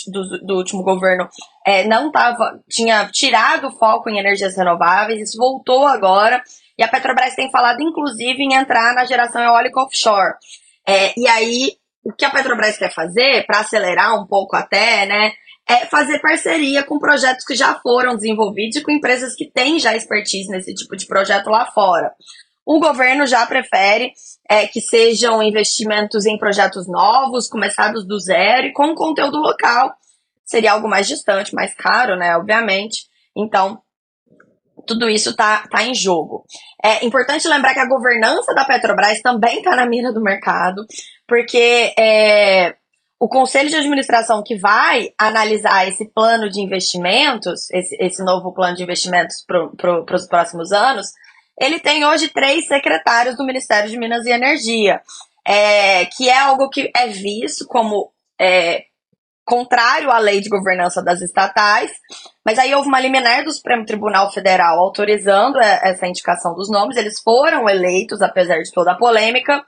do, 0.46 0.56
último 0.56 0.82
governo 0.82 1.28
é, 1.66 1.86
não 1.86 2.10
tava, 2.10 2.60
tinha 2.70 3.10
tirado 3.12 3.68
o 3.68 3.78
foco 3.78 4.10
em 4.10 4.18
energias 4.18 4.56
renováveis, 4.56 5.30
isso 5.30 5.38
voltou 5.38 5.86
agora. 5.86 6.42
E 6.78 6.84
a 6.84 6.88
Petrobras 6.88 7.36
tem 7.36 7.52
falado, 7.52 7.82
inclusive, 7.82 8.42
em 8.42 8.56
entrar 8.56 8.94
na 8.96 9.06
geração 9.06 9.42
eólica 9.42 9.82
offshore. 9.82 10.34
É, 10.88 11.14
e 11.18 11.28
aí, 11.28 11.72
o 12.04 12.12
que 12.12 12.26
a 12.26 12.30
Petrobras 12.30 12.78
quer 12.78 12.94
fazer, 12.94 13.46
para 13.46 13.60
acelerar 13.60 14.20
um 14.20 14.26
pouco 14.26 14.56
até, 14.56 15.06
né, 15.06 15.32
é 15.68 15.86
fazer 15.86 16.20
parceria 16.20 16.84
com 16.84 17.00
projetos 17.00 17.46
que 17.46 17.56
já 17.56 17.80
foram 17.80 18.16
desenvolvidos 18.16 18.78
e 18.78 18.84
com 18.84 18.92
empresas 18.92 19.34
que 19.36 19.50
têm 19.50 19.80
já 19.80 19.96
expertise 19.96 20.50
nesse 20.50 20.74
tipo 20.74 20.96
de 20.98 21.06
projeto 21.06 21.50
lá 21.50 21.66
fora. 21.68 22.12
O 22.66 22.80
governo 22.80 23.26
já 23.28 23.46
prefere 23.46 24.14
é, 24.50 24.68
que 24.68 24.82
sejam 24.82 25.44
investimentos 25.44 26.26
em 26.26 26.38
projetos 26.38 26.88
novos, 26.88 27.48
começados 27.48 28.06
do 28.06 28.20
zero 28.20 28.68
e 28.68 28.74
com 28.74 28.96
conteúdo 28.96 29.38
local. 29.38 29.94
Seria 30.46 30.74
algo 30.74 30.88
mais 30.88 31.08
distante, 31.08 31.54
mais 31.54 31.74
caro, 31.74 32.16
né? 32.16 32.36
Obviamente. 32.38 33.06
Então, 33.36 33.82
tudo 34.86 35.10
isso 35.10 35.32
está 35.32 35.68
tá 35.68 35.84
em 35.84 35.94
jogo. 35.96 36.46
É 36.84 37.06
importante 37.06 37.48
lembrar 37.48 37.74
que 37.74 37.80
a 37.80 37.88
governança 37.88 38.54
da 38.54 38.66
Petrobras 38.66 39.22
também 39.22 39.58
está 39.58 39.76
na 39.76 39.86
mira 39.86 40.12
do 40.12 40.22
mercado, 40.22 40.86
porque 41.28 41.94
é, 41.98 42.76
o 43.20 43.28
conselho 43.30 43.70
de 43.70 43.76
administração 43.76 44.44
que 44.44 44.58
vai 44.58 45.10
analisar 45.18 45.88
esse 45.88 46.06
plano 46.14 46.50
de 46.50 46.60
investimentos, 46.60 47.70
esse, 47.72 47.96
esse 48.00 48.24
novo 48.24 48.54
plano 48.54 48.76
de 48.76 48.84
investimentos 48.84 49.44
para 49.48 49.68
pro, 50.04 50.16
os 50.16 50.28
próximos 50.28 50.72
anos, 50.72 51.08
ele 51.60 51.80
tem 51.80 52.04
hoje 52.06 52.28
três 52.28 52.68
secretários 52.68 53.38
do 53.38 53.46
Ministério 53.46 53.90
de 53.90 53.98
Minas 53.98 54.26
e 54.26 54.32
Energia, 54.32 55.02
é, 55.48 56.06
que 56.06 56.28
é 56.28 56.38
algo 56.38 56.70
que 56.70 56.92
é 56.96 57.08
visto 57.08 57.66
como 57.68 58.12
é, 58.40 58.84
contrário 59.46 60.10
à 60.10 60.18
lei 60.18 60.40
de 60.40 60.50
governança 60.50 61.04
das 61.04 61.22
estatais, 61.22 61.92
mas 62.46 62.58
aí 62.58 62.74
houve 62.74 62.88
uma 62.88 63.00
liminar 63.00 63.44
do 63.44 63.52
Supremo 63.52 63.86
Tribunal 63.86 64.32
Federal 64.32 64.80
autorizando 64.80 65.60
essa 65.60 66.08
indicação 66.08 66.54
dos 66.54 66.70
nomes, 66.70 66.98
eles 66.98 67.20
foram 67.22 67.68
eleitos, 67.70 68.22
apesar 68.22 68.58
de 68.60 68.72
toda 68.72 68.92
a 68.94 68.98
polêmica, 68.98 69.64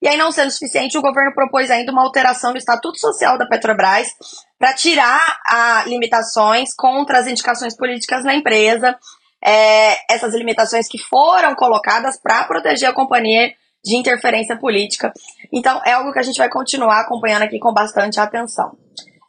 e 0.00 0.06
aí, 0.06 0.16
não 0.16 0.30
sendo 0.30 0.50
suficiente, 0.52 0.96
o 0.96 1.02
governo 1.02 1.34
propôs 1.34 1.70
ainda 1.70 1.90
uma 1.90 2.04
alteração 2.04 2.52
no 2.52 2.56
Estatuto 2.56 2.98
Social 3.00 3.36
da 3.36 3.46
Petrobras 3.46 4.08
para 4.56 4.72
tirar 4.72 5.20
a 5.44 5.84
limitações 5.86 6.72
contra 6.72 7.18
as 7.18 7.26
indicações 7.26 7.76
políticas 7.76 8.24
na 8.24 8.32
empresa, 8.32 8.96
é, 9.44 9.96
essas 10.12 10.34
limitações 10.34 10.86
que 10.88 10.98
foram 10.98 11.54
colocadas 11.56 12.16
para 12.20 12.44
proteger 12.44 12.88
a 12.88 12.94
companhia 12.94 13.52
de 13.84 13.96
interferência 13.96 14.56
política. 14.56 15.12
Então, 15.52 15.80
é 15.84 15.92
algo 15.92 16.12
que 16.12 16.18
a 16.20 16.22
gente 16.22 16.38
vai 16.38 16.48
continuar 16.48 17.00
acompanhando 17.00 17.42
aqui 17.42 17.58
com 17.58 17.72
bastante 17.72 18.20
atenção. 18.20 18.76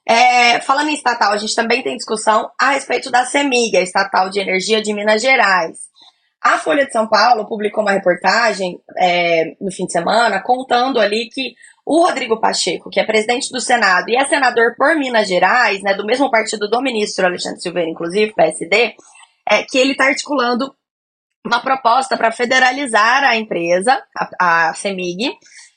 É, 0.10 0.60
falando 0.62 0.90
em 0.90 0.96
estatal, 0.96 1.34
a 1.34 1.38
gente 1.38 1.54
também 1.54 1.84
tem 1.84 1.96
discussão 1.96 2.50
a 2.60 2.72
respeito 2.72 3.12
da 3.12 3.28
CEMIG, 3.28 3.78
a 3.78 3.82
Estatal 3.82 4.28
de 4.32 4.40
Energia 4.40 4.82
de 4.82 4.92
Minas 4.92 5.22
Gerais. 5.22 5.78
A 6.42 6.58
Folha 6.58 6.84
de 6.84 6.92
São 6.92 7.08
Paulo 7.08 7.46
publicou 7.46 7.84
uma 7.84 7.92
reportagem 7.92 8.80
é, 8.98 9.56
no 9.62 9.72
fim 9.72 9.86
de 9.86 9.92
semana 9.92 10.42
contando 10.42 11.00
ali 11.00 11.30
que 11.32 11.54
o 11.86 12.02
Rodrigo 12.08 12.40
Pacheco, 12.42 12.90
que 12.90 13.00
é 13.00 13.06
presidente 13.06 13.52
do 13.52 13.62
Senado 13.62 14.10
e 14.10 14.16
é 14.16 14.26
senador 14.26 14.74
por 14.76 14.96
Minas 14.96 15.28
Gerais, 15.28 15.84
né, 15.84 15.94
do 15.94 16.06
mesmo 16.06 16.32
partido 16.32 16.68
do 16.68 16.82
ministro 16.82 17.28
Alexandre 17.28 17.62
Silveira, 17.62 17.90
inclusive, 17.90 18.34
PSD, 18.34 18.96
é, 19.48 19.64
que 19.64 19.78
ele 19.78 19.92
está 19.92 20.06
articulando 20.06 20.74
uma 21.46 21.60
proposta 21.60 22.18
para 22.18 22.32
federalizar 22.32 23.24
a 23.24 23.36
empresa, 23.36 24.02
a, 24.42 24.70
a 24.70 24.74
CEMIG, 24.74 25.34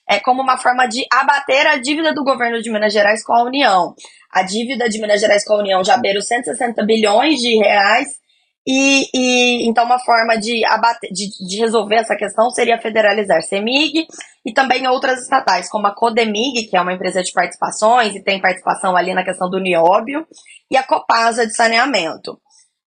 é, 0.09 0.21
como 0.21 0.43
uma 0.43 0.57
forma 0.59 0.87
de 0.87 1.05
abater 1.13 1.67
a 1.67 1.79
dívida 1.79 2.13
do 2.13 2.25
governo 2.25 2.61
de 2.61 2.71
Minas 2.71 2.93
Gerais 2.93 3.25
com 3.25 3.35
a 3.35 3.45
União. 3.45 3.95
A 4.33 4.43
dívida 4.43 4.89
de 4.89 5.01
Minas 5.01 5.21
Gerais 5.21 5.45
com 5.45 5.55
a 5.55 5.59
União 5.59 5.85
já 5.85 5.97
beira 5.97 6.19
os 6.19 6.27
160 6.27 6.85
bilhões 6.85 7.39
de 7.39 7.57
reais 7.59 8.23
e, 8.67 9.09
e, 9.13 9.69
então 9.69 9.85
uma 9.85 9.99
forma 9.99 10.37
de, 10.37 10.65
abater, 10.65 11.11
de, 11.13 11.29
de, 11.49 11.59
resolver 11.59 11.97
essa 11.97 12.15
questão 12.15 12.49
seria 12.51 12.81
federalizar 12.81 13.43
CEMIG 13.43 14.07
e 14.47 14.53
também 14.53 14.87
outras 14.87 15.21
estatais, 15.21 15.69
como 15.69 15.89
a 15.89 15.95
Codemig, 15.95 16.69
que 16.69 16.77
é 16.77 16.81
uma 16.81 16.93
empresa 16.93 17.23
de 17.23 17.33
participações 17.33 18.15
e 18.15 18.23
tem 18.23 18.41
participação 18.41 18.97
ali 18.97 19.15
na 19.15 19.25
questão 19.25 19.51
do 19.51 19.59
nióbio, 19.59 20.27
e 20.71 20.77
a 20.77 20.83
Copasa 20.83 21.45
de 21.45 21.55
saneamento. 21.55 22.41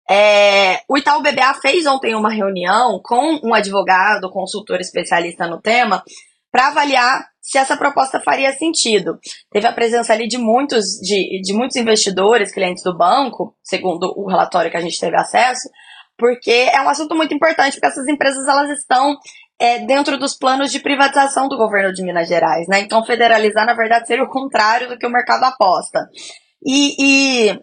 É, 0.10 0.81
o 0.88 0.98
Itaú 0.98 1.22
BBA 1.22 1.55
fez 1.62 1.86
ontem 1.86 2.15
uma 2.15 2.29
reunião 2.29 3.01
com 3.03 3.39
um 3.43 3.53
advogado, 3.53 4.31
consultor 4.31 4.79
especialista 4.79 5.45
no 5.48 5.60
tema, 5.60 6.03
para 6.55 6.67
avaliar 6.67 7.27
se 7.41 7.57
essa 7.57 7.75
proposta 7.75 8.17
faria 8.21 8.53
sentido. 8.53 9.19
Teve 9.51 9.67
a 9.67 9.74
presença 9.74 10.13
ali 10.13 10.25
de 10.25 10.38
muitos, 10.38 10.85
de, 11.01 11.41
de 11.41 11.53
muitos 11.53 11.75
investidores, 11.75 12.53
clientes 12.53 12.81
do 12.81 12.97
banco, 12.97 13.57
segundo 13.62 14.13
o 14.15 14.29
relatório 14.29 14.71
que 14.71 14.77
a 14.77 14.81
gente 14.81 14.97
teve 14.97 15.17
acesso, 15.17 15.69
porque 16.17 16.69
é 16.71 16.81
um 16.81 16.88
assunto 16.88 17.13
muito 17.13 17.33
importante, 17.33 17.74
porque 17.74 17.88
essas 17.88 18.07
empresas 18.07 18.47
elas 18.47 18.69
estão 18.69 19.17
é, 19.59 19.79
dentro 19.79 20.17
dos 20.17 20.33
planos 20.33 20.71
de 20.71 20.79
privatização 20.79 21.50
do 21.50 21.57
governo 21.57 21.91
de 21.91 22.01
Minas 22.03 22.29
Gerais, 22.29 22.65
né? 22.69 22.79
Então 22.79 23.05
federalizar, 23.05 23.65
na 23.65 23.74
verdade, 23.74 24.07
seria 24.07 24.24
o 24.24 24.29
contrário 24.29 24.88
do 24.88 24.97
que 24.97 25.05
o 25.05 25.12
mercado 25.12 25.43
aposta. 25.43 26.07
E, 26.65 26.95
e 27.50 27.59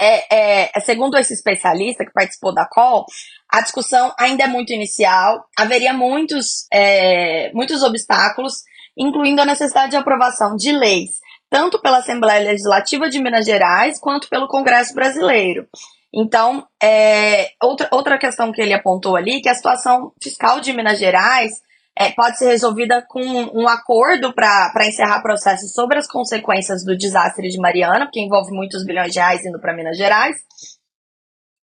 é, 0.00 0.68
é, 0.76 0.80
segundo 0.80 1.16
esse 1.16 1.34
especialista 1.34 2.04
que 2.04 2.12
participou 2.12 2.54
da 2.54 2.66
call, 2.66 3.04
a 3.50 3.60
discussão 3.60 4.14
ainda 4.18 4.44
é 4.44 4.46
muito 4.46 4.72
inicial, 4.72 5.44
haveria 5.56 5.92
muitos, 5.92 6.66
é, 6.72 7.50
muitos 7.52 7.82
obstáculos, 7.82 8.62
incluindo 8.96 9.40
a 9.42 9.46
necessidade 9.46 9.90
de 9.90 9.96
aprovação 9.96 10.54
de 10.56 10.70
leis, 10.70 11.10
tanto 11.50 11.80
pela 11.80 11.98
Assembleia 11.98 12.50
Legislativa 12.50 13.08
de 13.08 13.20
Minas 13.20 13.46
Gerais 13.46 13.98
quanto 13.98 14.28
pelo 14.28 14.48
Congresso 14.48 14.94
Brasileiro. 14.94 15.66
Então, 16.12 16.66
é, 16.82 17.50
outra, 17.62 17.88
outra 17.90 18.18
questão 18.18 18.52
que 18.52 18.60
ele 18.60 18.72
apontou 18.72 19.16
ali, 19.16 19.40
que 19.40 19.48
a 19.48 19.54
situação 19.54 20.12
fiscal 20.22 20.60
de 20.60 20.72
Minas 20.72 20.98
Gerais 20.98 21.52
é, 21.98 22.12
pode 22.12 22.38
ser 22.38 22.50
resolvida 22.50 23.04
com 23.08 23.20
um 23.20 23.66
acordo 23.66 24.32
para 24.32 24.86
encerrar 24.86 25.20
processos 25.20 25.72
sobre 25.72 25.98
as 25.98 26.06
consequências 26.06 26.84
do 26.84 26.96
desastre 26.96 27.48
de 27.48 27.58
Mariana, 27.58 28.08
que 28.12 28.20
envolve 28.20 28.52
muitos 28.52 28.84
bilhões 28.84 29.12
de 29.12 29.18
reais 29.18 29.44
indo 29.44 29.58
para 29.58 29.74
Minas 29.74 29.98
Gerais, 29.98 30.36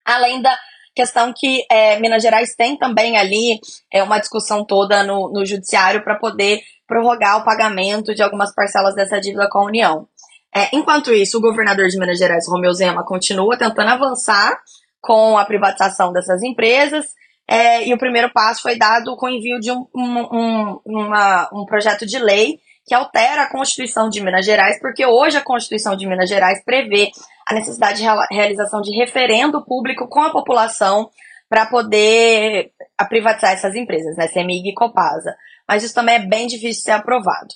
além 0.06 0.42
da 0.42 0.58
questão 0.96 1.34
que 1.36 1.66
é, 1.70 2.00
Minas 2.00 2.24
Gerais 2.24 2.56
tem 2.56 2.78
também 2.78 3.18
ali 3.18 3.60
é, 3.92 4.02
uma 4.04 4.20
discussão 4.20 4.66
toda 4.66 5.04
no, 5.04 5.30
no 5.34 5.46
judiciário 5.46 6.02
para 6.02 6.16
poder 6.16 6.62
prorrogar 6.88 7.38
o 7.38 7.44
pagamento 7.44 8.16
de 8.16 8.24
algumas 8.24 8.54
parcelas 8.56 8.96
dessa 8.96 9.20
dívida 9.20 9.50
com 9.50 9.60
a 9.60 9.66
União. 9.66 10.08
É, 10.56 10.74
enquanto 10.74 11.14
isso, 11.14 11.38
o 11.38 11.42
governador 11.42 11.88
de 11.88 11.98
Minas 11.98 12.18
Gerais, 12.18 12.48
Romeu 12.48 12.74
Zema, 12.74 13.06
continua 13.06 13.58
tentando 13.58 13.90
avançar 13.90 14.58
com 15.02 15.38
a 15.38 15.44
privatização 15.44 16.14
dessas 16.14 16.42
empresas, 16.42 17.06
é, 17.50 17.88
e 17.88 17.94
o 17.94 17.98
primeiro 17.98 18.32
passo 18.32 18.62
foi 18.62 18.78
dado 18.78 19.16
com 19.18 19.26
o 19.26 19.30
envio 19.30 19.60
de 19.60 19.72
um, 19.72 19.86
um, 19.96 20.20
um, 20.32 20.82
uma, 20.86 21.50
um 21.54 21.66
projeto 21.66 22.06
de 22.06 22.18
lei 22.18 22.60
que 22.86 22.96
altera 22.96 23.44
a 23.44 23.50
Constituição 23.50 24.10
de 24.10 24.22
Minas 24.22 24.46
Gerais, 24.46 24.80
porque 24.80 25.06
hoje 25.06 25.38
a 25.38 25.42
Constituição 25.42 25.96
de 25.96 26.08
Minas 26.08 26.30
Gerais 26.30 26.64
prevê 26.64 27.12
a 27.48 27.54
necessidade 27.54 28.02
de 28.02 28.08
realização 28.34 28.82
de 28.82 28.92
referendo 28.96 29.64
público 29.66 30.08
com 30.08 30.22
a 30.22 30.32
população 30.32 31.10
para 31.50 31.66
poder 31.66 32.72
privatizar 33.10 33.52
essas 33.52 33.76
empresas, 33.76 34.16
né, 34.16 34.28
CEMIG 34.28 34.70
e 34.70 34.74
Copasa. 34.74 35.36
Mas 35.68 35.84
isso 35.84 35.94
também 35.94 36.16
é 36.16 36.20
bem 36.20 36.48
difícil 36.48 36.80
de 36.80 36.84
ser 36.84 36.92
aprovado. 36.92 37.50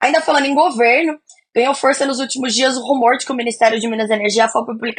Ainda 0.00 0.20
falando 0.20 0.46
em 0.46 0.54
governo, 0.54 1.18
ganhou 1.54 1.74
força 1.74 2.04
nos 2.04 2.20
últimos 2.20 2.54
dias 2.54 2.76
o 2.76 2.82
rumor 2.82 3.16
de 3.16 3.24
que 3.24 3.32
o 3.32 3.36
Ministério 3.36 3.80
de 3.80 3.88
Minas 3.88 4.10
e 4.10 4.14
Energia 4.14 4.46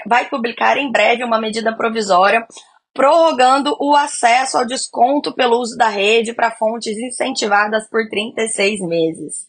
vai 0.07 0.27
publicar 0.29 0.77
em 0.77 0.91
breve 0.91 1.23
uma 1.23 1.39
medida 1.39 1.75
provisória 1.75 2.45
prorrogando 2.93 3.75
o 3.79 3.95
acesso 3.95 4.57
ao 4.57 4.65
desconto 4.65 5.33
pelo 5.33 5.57
uso 5.59 5.75
da 5.75 5.87
rede 5.87 6.33
para 6.33 6.51
fontes 6.51 6.95
incentivadas 6.97 7.89
por 7.89 8.07
36 8.07 8.79
meses. 8.81 9.45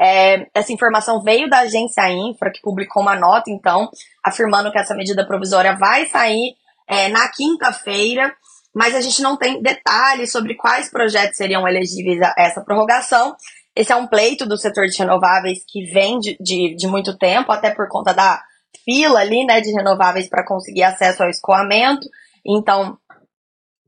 É, 0.00 0.46
essa 0.54 0.72
informação 0.72 1.22
veio 1.22 1.48
da 1.48 1.60
agência 1.60 2.10
Infra, 2.10 2.52
que 2.52 2.60
publicou 2.60 3.02
uma 3.02 3.16
nota, 3.16 3.50
então, 3.50 3.90
afirmando 4.22 4.70
que 4.70 4.78
essa 4.78 4.94
medida 4.94 5.26
provisória 5.26 5.76
vai 5.76 6.06
sair 6.06 6.54
é, 6.88 7.08
na 7.08 7.28
quinta-feira, 7.28 8.34
mas 8.74 8.94
a 8.94 9.00
gente 9.00 9.20
não 9.22 9.36
tem 9.36 9.60
detalhes 9.60 10.30
sobre 10.30 10.54
quais 10.54 10.90
projetos 10.90 11.36
seriam 11.36 11.66
elegíveis 11.66 12.20
a 12.22 12.34
essa 12.38 12.60
prorrogação. 12.60 13.36
Esse 13.74 13.92
é 13.92 13.96
um 13.96 14.06
pleito 14.06 14.46
do 14.46 14.56
setor 14.56 14.86
de 14.86 14.98
renováveis 14.98 15.60
que 15.66 15.84
vem 15.92 16.18
de, 16.18 16.36
de, 16.40 16.74
de 16.76 16.86
muito 16.86 17.16
tempo, 17.16 17.50
até 17.50 17.70
por 17.70 17.88
conta 17.88 18.12
da 18.12 18.40
fila 18.84 19.20
ali, 19.20 19.44
né, 19.44 19.60
de 19.60 19.70
renováveis 19.72 20.28
para 20.28 20.46
conseguir 20.46 20.84
acesso 20.84 21.22
ao 21.22 21.28
escoamento. 21.28 22.08
Então, 22.48 22.96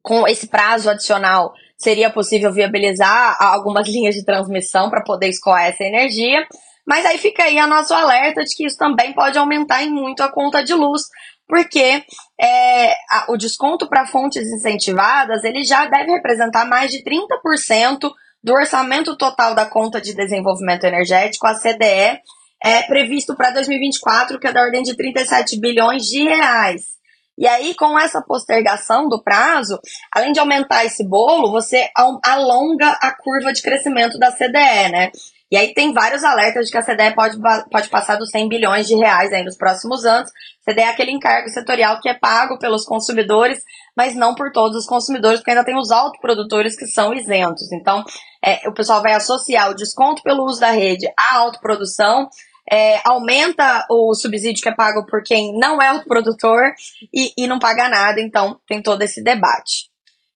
com 0.03 0.29
esse 0.29 0.49
prazo 0.49 0.91
adicional, 0.91 1.53
seria 1.77 2.11
possível 2.11 2.53
viabilizar 2.53 3.37
algumas 3.41 3.89
linhas 3.89 4.15
de 4.15 4.25
transmissão 4.25 4.91
para 4.91 5.03
poder 5.03 5.29
escoar 5.29 5.65
essa 5.65 5.85
energia. 5.85 6.47
Mas 6.87 7.07
aí 7.07 7.19
fica 7.19 7.45
aí 7.45 7.59
a 7.59 7.67
nosso 7.67 7.95
alerta 7.95 8.43
de 8.43 8.55
que 8.55 8.67
isso 8.67 8.77
também 8.77 9.15
pode 9.15 9.39
aumentar 9.39 9.83
em 9.83 9.91
muito 9.91 10.23
a 10.23 10.31
conta 10.31 10.63
de 10.63 10.75
luz, 10.75 11.03
porque 11.47 12.05
é, 12.41 12.93
a, 12.93 13.27
o 13.29 13.37
desconto 13.37 13.89
para 13.89 14.07
fontes 14.07 14.47
incentivadas 14.47 15.45
ele 15.45 15.63
já 15.63 15.87
deve 15.87 16.13
representar 16.13 16.67
mais 16.67 16.91
de 16.91 17.03
30% 17.03 18.11
do 18.43 18.53
orçamento 18.53 19.17
total 19.17 19.55
da 19.55 19.67
conta 19.67 20.01
de 20.01 20.15
desenvolvimento 20.15 20.85
energético, 20.85 21.47
a 21.47 21.55
CDE, 21.55 22.21
é 22.63 22.83
previsto 22.87 23.37
para 23.37 23.51
2024, 23.51 24.39
que 24.39 24.47
é 24.47 24.53
da 24.53 24.63
ordem 24.63 24.83
de 24.83 24.97
37 24.97 25.59
bilhões 25.59 26.05
de 26.05 26.25
reais. 26.25 27.00
E 27.41 27.49
aí, 27.49 27.75
com 27.75 27.99
essa 27.99 28.21
postergação 28.21 29.09
do 29.09 29.23
prazo, 29.23 29.81
além 30.15 30.31
de 30.31 30.39
aumentar 30.39 30.85
esse 30.85 31.03
bolo, 31.03 31.51
você 31.51 31.89
alonga 32.23 32.91
a 33.01 33.17
curva 33.17 33.51
de 33.51 33.63
crescimento 33.63 34.19
da 34.19 34.31
CDE, 34.31 34.93
né? 34.93 35.11
E 35.51 35.57
aí 35.57 35.73
tem 35.73 35.95
vários 35.95 36.23
alertas 36.23 36.67
de 36.67 36.71
que 36.71 36.77
a 36.77 36.83
CDE 36.83 37.15
pode, 37.15 37.39
pode 37.71 37.89
passar 37.89 38.17
dos 38.17 38.29
100 38.29 38.47
bilhões 38.47 38.87
de 38.87 38.95
reais 38.95 39.33
aí 39.33 39.43
nos 39.43 39.57
próximos 39.57 40.05
anos. 40.05 40.31
CDE 40.69 40.83
é 40.83 40.91
aquele 40.91 41.13
encargo 41.13 41.49
setorial 41.49 41.99
que 41.99 42.11
é 42.11 42.15
pago 42.15 42.59
pelos 42.59 42.85
consumidores, 42.85 43.59
mas 43.97 44.15
não 44.15 44.35
por 44.35 44.53
todos 44.53 44.77
os 44.77 44.87
consumidores, 44.87 45.41
porque 45.41 45.53
ainda 45.53 45.65
tem 45.65 45.79
os 45.79 45.91
autoprodutores 45.91 46.77
que 46.77 46.87
são 46.87 47.15
isentos. 47.15 47.73
Então, 47.73 48.05
é, 48.45 48.69
o 48.69 48.75
pessoal 48.75 49.01
vai 49.01 49.15
associar 49.15 49.71
o 49.71 49.75
desconto 49.75 50.23
pelo 50.23 50.45
uso 50.45 50.61
da 50.61 50.73
rede 50.73 51.11
à 51.17 51.37
autoprodução 51.39 52.29
é, 52.71 53.01
aumenta 53.05 53.85
o 53.91 54.15
subsídio 54.15 54.63
que 54.63 54.69
é 54.69 54.75
pago 54.75 55.05
por 55.07 55.23
quem 55.23 55.59
não 55.59 55.83
é 55.83 55.93
o 55.93 56.05
produtor 56.05 56.73
e, 57.13 57.33
e 57.37 57.47
não 57.47 57.59
paga 57.59 57.89
nada, 57.89 58.21
então 58.21 58.61
tem 58.67 58.81
todo 58.81 59.03
esse 59.03 59.23
debate. 59.23 59.91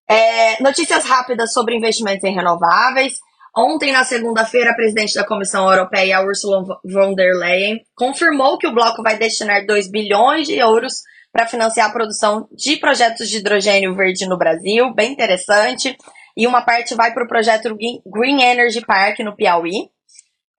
É, 0.08 0.62
notícias 0.62 1.04
rápidas 1.04 1.52
sobre 1.52 1.76
investimentos 1.76 2.24
em 2.24 2.34
renováveis. 2.34 3.14
Ontem, 3.56 3.92
na 3.92 4.02
segunda-feira, 4.02 4.72
a 4.72 4.74
presidente 4.74 5.14
da 5.14 5.24
Comissão 5.24 5.70
Europeia, 5.70 6.20
Ursula 6.22 6.64
von 6.84 7.14
der 7.14 7.32
Leyen, 7.36 7.80
confirmou 7.94 8.58
que 8.58 8.66
o 8.66 8.74
bloco 8.74 9.00
vai 9.00 9.16
destinar 9.16 9.64
2 9.64 9.90
bilhões 9.90 10.48
de 10.48 10.56
euros 10.56 11.02
para 11.32 11.46
financiar 11.46 11.88
a 11.88 11.92
produção 11.92 12.48
de 12.52 12.76
projetos 12.76 13.28
de 13.28 13.38
hidrogênio 13.38 13.94
verde 13.94 14.26
no 14.26 14.36
Brasil, 14.36 14.92
bem 14.92 15.12
interessante. 15.12 15.96
E 16.36 16.48
uma 16.48 16.62
parte 16.62 16.96
vai 16.96 17.14
para 17.14 17.24
o 17.24 17.28
projeto 17.28 17.76
Green 18.04 18.42
Energy 18.42 18.80
Park 18.80 19.20
no 19.20 19.36
Piauí. 19.36 19.88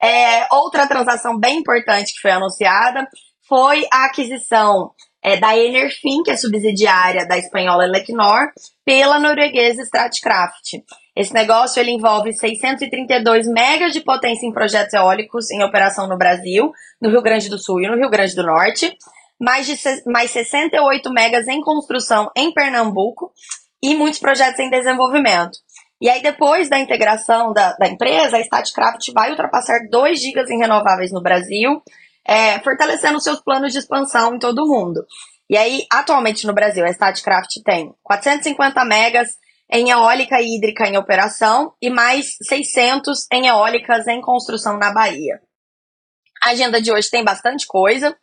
É, 0.05 0.47
outra 0.51 0.85
transação 0.85 1.35
bem 1.39 1.57
importante 1.57 2.13
que 2.13 2.21
foi 2.21 2.29
anunciada 2.29 3.07
foi 3.49 3.87
a 3.91 4.05
aquisição 4.05 4.91
é, 5.23 5.35
da 5.37 5.57
Enerfin, 5.57 6.21
que 6.23 6.29
é 6.29 6.37
subsidiária 6.37 7.27
da 7.27 7.39
espanhola 7.39 7.85
Elecnor, 7.85 8.51
pela 8.85 9.19
norueguesa 9.19 9.81
Statkraft. 9.81 10.83
Esse 11.15 11.33
negócio 11.33 11.79
ele 11.79 11.89
envolve 11.89 12.31
632 12.33 13.47
megas 13.47 13.93
de 13.93 14.01
potência 14.01 14.45
em 14.45 14.53
projetos 14.53 14.93
eólicos 14.93 15.49
em 15.49 15.63
operação 15.63 16.07
no 16.07 16.19
Brasil, 16.19 16.71
no 17.01 17.09
Rio 17.09 17.23
Grande 17.23 17.49
do 17.49 17.57
Sul 17.57 17.81
e 17.81 17.87
no 17.87 17.97
Rio 17.97 18.09
Grande 18.09 18.35
do 18.35 18.43
Norte, 18.43 18.95
mais, 19.41 19.65
de, 19.65 19.75
mais 20.05 20.29
68 20.29 21.09
megas 21.11 21.47
em 21.47 21.61
construção 21.61 22.29
em 22.37 22.53
Pernambuco 22.53 23.31
e 23.81 23.95
muitos 23.95 24.19
projetos 24.19 24.59
em 24.59 24.69
desenvolvimento. 24.69 25.57
E 26.01 26.09
aí, 26.09 26.21
depois 26.21 26.69
da 26.69 26.79
integração 26.79 27.53
da, 27.53 27.73
da 27.73 27.87
empresa, 27.87 28.37
a 28.37 28.41
Statcraft 28.41 29.11
vai 29.13 29.31
ultrapassar 29.31 29.87
2 29.89 30.19
gigas 30.19 30.49
em 30.49 30.59
renováveis 30.59 31.11
no 31.11 31.21
Brasil, 31.21 31.81
é, 32.27 32.59
fortalecendo 32.59 33.19
seus 33.21 33.39
planos 33.41 33.71
de 33.71 33.79
expansão 33.79 34.35
em 34.35 34.39
todo 34.39 34.63
o 34.63 34.67
mundo. 34.67 35.05
E 35.49 35.55
aí, 35.55 35.85
atualmente 35.91 36.45
no 36.47 36.53
Brasil, 36.53 36.83
a 36.83 36.89
Statcraft 36.89 37.61
tem 37.63 37.93
450 38.03 38.83
megas 38.83 39.29
em 39.71 39.89
eólica 39.89 40.41
e 40.41 40.55
hídrica 40.55 40.87
em 40.87 40.97
operação 40.97 41.73
e 41.81 41.89
mais 41.89 42.35
600 42.41 43.27
em 43.31 43.47
eólicas 43.47 44.07
em 44.07 44.21
construção 44.21 44.77
na 44.77 44.91
Bahia. 44.91 45.39
A 46.43 46.49
agenda 46.49 46.81
de 46.81 46.91
hoje 46.91 47.09
tem 47.09 47.23
bastante 47.23 47.65
coisa. 47.65 48.15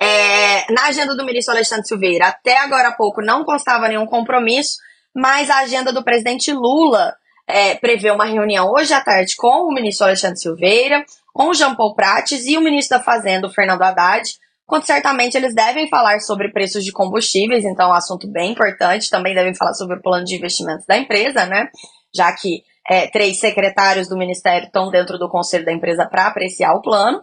É, 0.00 0.72
na 0.72 0.86
agenda 0.86 1.16
do 1.16 1.24
ministro 1.24 1.52
Alexandre 1.52 1.86
Silveira, 1.86 2.28
até 2.28 2.56
agora 2.58 2.88
há 2.88 2.92
pouco 2.92 3.20
não 3.20 3.44
constava 3.44 3.88
nenhum 3.88 4.06
compromisso, 4.06 4.76
mas 5.14 5.50
a 5.50 5.58
agenda 5.58 5.92
do 5.92 6.04
presidente 6.04 6.52
Lula 6.52 7.14
é, 7.46 7.74
prevê 7.74 8.10
uma 8.10 8.26
reunião 8.26 8.70
hoje 8.70 8.92
à 8.92 9.00
tarde 9.00 9.34
com 9.36 9.64
o 9.64 9.72
ministro 9.72 10.06
Alexandre 10.06 10.38
Silveira, 10.38 11.04
com 11.32 11.48
o 11.48 11.54
Jean 11.54 11.74
Paul 11.74 11.94
Prates 11.94 12.46
e 12.46 12.56
o 12.56 12.60
ministro 12.60 12.98
da 12.98 13.04
Fazenda, 13.04 13.46
o 13.46 13.50
Fernando 13.50 13.82
Haddad, 13.82 14.30
quando 14.68 14.84
certamente 14.84 15.34
eles 15.34 15.54
devem 15.54 15.88
falar 15.88 16.20
sobre 16.20 16.52
preços 16.52 16.84
de 16.84 16.92
combustíveis, 16.92 17.64
então 17.64 17.86
é 17.86 17.88
um 17.90 17.94
assunto 17.94 18.28
bem 18.28 18.52
importante, 18.52 19.08
também 19.08 19.34
devem 19.34 19.54
falar 19.54 19.72
sobre 19.72 19.96
o 19.96 20.02
plano 20.02 20.26
de 20.26 20.36
investimentos 20.36 20.84
da 20.84 20.98
empresa, 20.98 21.46
né? 21.46 21.68
Já 22.14 22.30
que 22.32 22.62
é, 22.86 23.06
três 23.06 23.40
secretários 23.40 24.08
do 24.08 24.16
ministério 24.16 24.66
estão 24.66 24.90
dentro 24.90 25.18
do 25.18 25.28
conselho 25.30 25.64
da 25.64 25.72
empresa 25.72 26.06
para 26.06 26.26
apreciar 26.26 26.74
o 26.74 26.82
plano. 26.82 27.22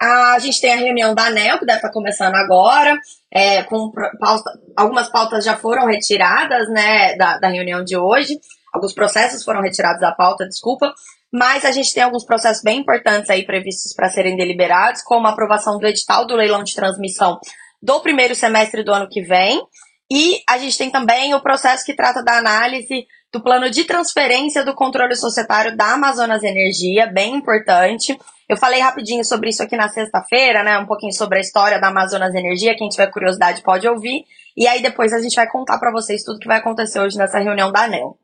A 0.00 0.38
gente 0.38 0.60
tem 0.60 0.72
a 0.72 0.76
reunião 0.76 1.14
da 1.14 1.26
ANEL, 1.26 1.58
que 1.58 1.66
deve 1.66 1.78
estar 1.78 1.90
começando 1.90 2.34
agora, 2.34 2.98
é, 3.30 3.62
com 3.62 3.92
pauta, 4.18 4.50
algumas 4.76 5.08
pautas 5.08 5.44
já 5.44 5.56
foram 5.56 5.86
retiradas 5.86 6.68
né, 6.68 7.16
da, 7.16 7.38
da 7.38 7.48
reunião 7.48 7.84
de 7.84 7.96
hoje, 7.96 8.38
alguns 8.72 8.92
processos 8.92 9.44
foram 9.44 9.62
retirados 9.62 10.00
da 10.00 10.12
pauta, 10.12 10.48
desculpa, 10.48 10.92
mas 11.32 11.64
a 11.64 11.70
gente 11.70 11.94
tem 11.94 12.02
alguns 12.02 12.24
processos 12.24 12.62
bem 12.62 12.80
importantes 12.80 13.30
aí 13.30 13.44
previstos 13.44 13.92
para 13.94 14.10
serem 14.10 14.36
deliberados, 14.36 15.02
como 15.02 15.26
a 15.26 15.30
aprovação 15.30 15.78
do 15.78 15.86
edital 15.86 16.26
do 16.26 16.36
leilão 16.36 16.62
de 16.62 16.74
transmissão 16.74 17.38
do 17.80 18.00
primeiro 18.00 18.34
semestre 18.34 18.82
do 18.82 18.92
ano 18.92 19.08
que 19.08 19.22
vem, 19.22 19.62
e 20.10 20.42
a 20.48 20.58
gente 20.58 20.76
tem 20.76 20.90
também 20.90 21.34
o 21.34 21.40
processo 21.40 21.84
que 21.84 21.94
trata 21.94 22.22
da 22.22 22.38
análise 22.38 23.06
do 23.32 23.42
plano 23.42 23.68
de 23.68 23.84
transferência 23.84 24.64
do 24.64 24.74
controle 24.74 25.16
societário 25.16 25.76
da 25.76 25.94
Amazonas 25.94 26.42
Energia, 26.42 27.06
bem 27.06 27.34
importante. 27.34 28.16
Eu 28.48 28.56
falei 28.56 28.80
rapidinho 28.80 29.24
sobre 29.24 29.50
isso 29.50 29.62
aqui 29.62 29.76
na 29.76 29.88
sexta-feira, 29.88 30.62
né? 30.62 30.78
Um 30.78 30.86
pouquinho 30.86 31.12
sobre 31.12 31.38
a 31.38 31.40
história 31.40 31.80
da 31.80 31.88
Amazonas 31.88 32.34
Energia. 32.34 32.76
Quem 32.76 32.88
tiver 32.88 33.10
curiosidade 33.10 33.62
pode 33.62 33.88
ouvir. 33.88 34.24
E 34.56 34.66
aí 34.68 34.82
depois 34.82 35.12
a 35.12 35.20
gente 35.20 35.34
vai 35.34 35.48
contar 35.48 35.78
para 35.78 35.90
vocês 35.90 36.22
tudo 36.22 36.38
que 36.38 36.46
vai 36.46 36.58
acontecer 36.58 37.00
hoje 37.00 37.16
nessa 37.16 37.38
reunião 37.38 37.72
da 37.72 37.84
ANEL. 37.84 38.18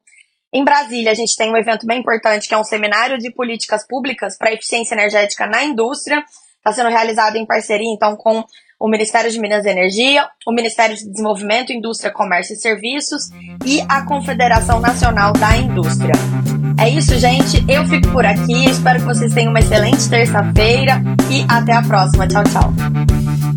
Em 0.53 0.65
Brasília, 0.65 1.13
a 1.13 1.15
gente 1.15 1.37
tem 1.37 1.51
um 1.51 1.57
evento 1.57 1.87
bem 1.87 2.01
importante 2.01 2.49
que 2.49 2.55
é 2.55 2.59
um 2.59 2.65
seminário 2.65 3.19
de 3.19 3.31
políticas 3.33 3.87
públicas 3.87 4.37
para 4.37 4.53
eficiência 4.53 4.95
energética 4.95 5.47
na 5.47 5.63
indústria. 5.63 6.25
Está 6.59 6.73
sendo 6.73 6.91
realizado 6.91 7.37
em 7.37 7.47
parceria, 7.47 7.91
então, 7.93 8.17
com 8.17 8.45
o 8.79 8.89
Ministério 8.89 9.31
de 9.31 9.39
Minas 9.39 9.65
e 9.65 9.69
Energia, 9.69 10.29
o 10.47 10.53
Ministério 10.53 10.97
de 10.97 11.09
Desenvolvimento, 11.09 11.73
Indústria, 11.73 12.13
Comércio 12.13 12.55
e 12.55 12.57
Serviços 12.57 13.31
e 13.65 13.81
a 13.89 14.05
Confederação 14.05 14.81
Nacional 14.81 15.33
da 15.35 15.57
Indústria. 15.57 16.15
É 16.81 16.89
isso, 16.89 17.19
gente. 17.19 17.63
Eu 17.69 17.87
fico 17.87 18.09
por 18.09 18.25
aqui. 18.25 18.65
Espero 18.65 19.01
que 19.01 19.05
vocês 19.05 19.35
tenham 19.35 19.51
uma 19.51 19.61
excelente 19.61 20.09
terça-feira 20.09 21.03
e 21.31 21.45
até 21.47 21.75
a 21.75 21.83
próxima. 21.83 22.27
Tchau, 22.27 22.43
tchau. 22.45 23.50